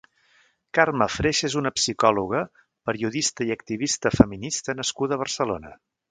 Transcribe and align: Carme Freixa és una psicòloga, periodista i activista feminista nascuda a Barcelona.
Carme 0.75 1.07
Freixa 1.15 1.43
és 1.49 1.57
una 1.59 1.71
psicòloga, 1.75 2.41
periodista 2.89 3.47
i 3.49 3.53
activista 3.59 4.13
feminista 4.21 4.75
nascuda 4.79 5.19
a 5.19 5.21
Barcelona. 5.25 5.75